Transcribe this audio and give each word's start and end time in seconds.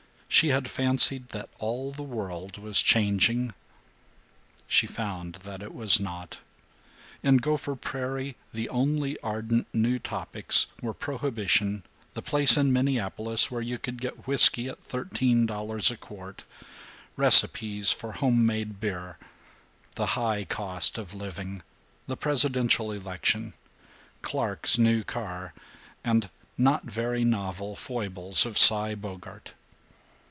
She 0.33 0.47
had 0.47 0.69
fancied 0.71 1.27
that 1.29 1.49
all 1.59 1.91
the 1.91 2.01
world 2.03 2.57
was 2.57 2.81
changing. 2.81 3.53
She 4.65 4.87
found 4.87 5.35
that 5.43 5.61
it 5.61 5.75
was 5.75 5.99
not. 5.99 6.37
In 7.21 7.37
Gopher 7.37 7.75
Prairie 7.75 8.37
the 8.53 8.69
only 8.69 9.19
ardent 9.19 9.67
new 9.73 9.99
topics 9.99 10.67
were 10.81 10.93
prohibition, 10.93 11.83
the 12.13 12.21
place 12.21 12.55
in 12.55 12.71
Minneapolis 12.71 13.51
where 13.51 13.61
you 13.61 13.77
could 13.77 13.99
get 13.99 14.25
whisky 14.25 14.69
at 14.69 14.81
thirteen 14.81 15.45
dollars 15.45 15.91
a 15.91 15.97
quart, 15.97 16.45
recipes 17.17 17.91
for 17.91 18.13
home 18.13 18.45
made 18.45 18.79
beer, 18.79 19.17
the 19.95 20.05
"high 20.15 20.45
cost 20.45 20.97
of 20.97 21.13
living," 21.13 21.61
the 22.07 22.17
presidential 22.17 22.91
election, 22.93 23.53
Clark's 24.21 24.77
new 24.77 25.03
car, 25.03 25.53
and 26.05 26.29
not 26.57 26.85
very 26.85 27.25
novel 27.25 27.75
foibles 27.75 28.45
of 28.45 28.57
Cy 28.57 28.95
Bogart. 28.95 29.53